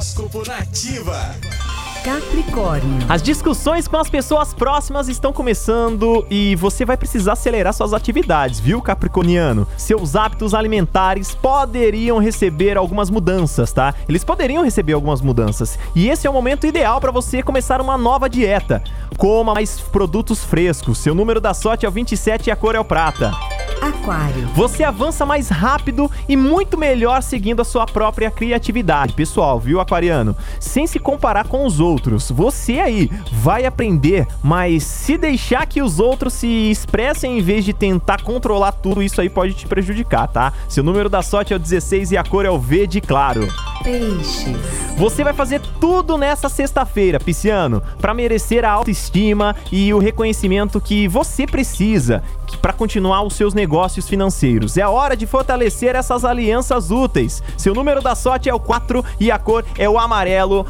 Horóscopo 0.00 0.42
Nativa. 0.48 1.34
Capricórnio. 2.02 3.04
As 3.06 3.22
discussões 3.22 3.86
com 3.86 3.98
as 3.98 4.08
pessoas 4.08 4.54
próximas 4.54 5.08
estão 5.10 5.30
começando 5.30 6.26
e 6.30 6.56
você 6.56 6.86
vai 6.86 6.96
precisar 6.96 7.34
acelerar 7.34 7.74
suas 7.74 7.92
atividades, 7.92 8.58
viu, 8.60 8.80
Capricorniano? 8.80 9.68
Seus 9.76 10.16
hábitos 10.16 10.54
alimentares 10.54 11.34
poderiam 11.34 12.16
receber 12.16 12.78
algumas 12.78 13.10
mudanças, 13.10 13.74
tá? 13.74 13.94
Eles 14.08 14.24
poderiam 14.24 14.64
receber 14.64 14.94
algumas 14.94 15.20
mudanças. 15.20 15.78
E 15.94 16.08
esse 16.08 16.26
é 16.26 16.30
o 16.30 16.32
momento 16.32 16.66
ideal 16.66 16.98
para 16.98 17.12
você 17.12 17.42
começar 17.42 17.78
uma 17.78 17.98
nova 17.98 18.26
dieta. 18.26 18.82
Coma 19.18 19.52
mais 19.52 19.78
produtos 19.82 20.42
frescos. 20.42 20.96
Seu 20.96 21.14
número 21.14 21.42
da 21.42 21.52
sorte 21.52 21.84
é 21.84 21.88
o 21.90 21.92
27 21.92 22.46
e 22.46 22.50
a 22.50 22.56
cor 22.56 22.74
é 22.74 22.80
o 22.80 22.84
prata. 22.86 23.32
Aquário. 23.80 24.46
Você 24.54 24.84
avança 24.84 25.24
mais 25.24 25.48
rápido 25.48 26.10
e 26.28 26.36
muito 26.36 26.76
melhor 26.76 27.22
seguindo 27.22 27.62
a 27.62 27.64
sua 27.64 27.86
própria 27.86 28.30
criatividade, 28.30 29.14
pessoal, 29.14 29.58
viu, 29.58 29.80
aquariano? 29.80 30.36
Sem 30.58 30.86
se 30.86 30.98
comparar 30.98 31.48
com 31.48 31.64
os 31.64 31.80
outros. 31.80 32.30
Você 32.30 32.78
aí 32.78 33.10
vai 33.32 33.64
aprender, 33.64 34.26
mas 34.42 34.84
se 34.84 35.16
deixar 35.16 35.66
que 35.66 35.80
os 35.80 35.98
outros 35.98 36.34
se 36.34 36.70
expressem 36.70 37.38
em 37.38 37.42
vez 37.42 37.64
de 37.64 37.72
tentar 37.72 38.22
controlar 38.22 38.72
tudo, 38.72 39.02
isso 39.02 39.20
aí 39.20 39.30
pode 39.30 39.54
te 39.54 39.66
prejudicar, 39.66 40.28
tá? 40.28 40.52
Seu 40.68 40.84
número 40.84 41.08
da 41.08 41.22
sorte 41.22 41.52
é 41.52 41.56
o 41.56 41.58
16 41.58 42.12
e 42.12 42.16
a 42.16 42.24
cor 42.24 42.44
é 42.44 42.50
o 42.50 42.58
verde 42.58 43.00
claro. 43.00 43.48
Peixes. 43.82 44.56
Você 44.96 45.24
vai 45.24 45.32
fazer 45.32 45.60
tudo 45.80 46.18
nessa 46.18 46.48
sexta-feira, 46.48 47.18
Pisciano, 47.18 47.82
para 47.98 48.12
merecer 48.12 48.64
a 48.64 48.70
autoestima 48.70 49.56
e 49.72 49.92
o 49.94 49.98
reconhecimento 49.98 50.80
que 50.80 51.08
você 51.08 51.46
precisa 51.46 52.22
para 52.60 52.72
continuar 52.72 53.22
os 53.22 53.34
seus 53.34 53.54
negócios 53.54 54.08
financeiros. 54.08 54.76
É 54.76 54.86
hora 54.86 55.16
de 55.16 55.26
fortalecer 55.26 55.94
essas 55.94 56.24
alianças 56.24 56.90
úteis. 56.90 57.42
Seu 57.56 57.74
número 57.74 58.02
da 58.02 58.14
sorte 58.14 58.48
é 58.48 58.54
o 58.54 58.60
4 58.60 59.04
e 59.18 59.30
a 59.30 59.38
cor 59.38 59.64
é 59.78 59.88
o 59.88 59.98
amarelo. 59.98 60.66